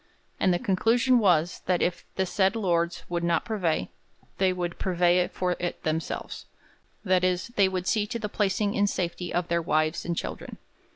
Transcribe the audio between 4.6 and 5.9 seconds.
purvey for it